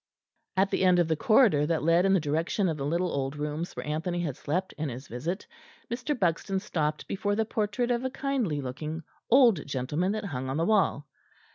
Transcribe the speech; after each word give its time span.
At 0.57 0.71
the 0.71 0.83
end 0.83 0.97
of 0.97 1.07
the 1.09 1.15
corridor 1.15 1.67
that 1.67 1.83
led 1.83 2.07
in 2.07 2.13
the 2.13 2.19
direction 2.19 2.67
of 2.67 2.77
the 2.77 2.87
little 2.87 3.11
old 3.11 3.35
rooms 3.35 3.75
where 3.75 3.85
Anthony 3.85 4.19
had 4.21 4.35
slept 4.35 4.73
in 4.73 4.89
his 4.89 5.07
visit, 5.07 5.45
Mr. 5.93 6.19
Buxton 6.19 6.57
stopped 6.59 7.07
before 7.07 7.35
the 7.35 7.45
portrait 7.45 7.91
of 7.91 8.03
a 8.03 8.09
kindly 8.09 8.61
looking 8.61 9.03
old 9.29 9.63
gentleman 9.67 10.13
that 10.13 10.25
hung 10.25 10.49
on 10.49 10.57
the 10.57 10.65
wall. 10.65 11.05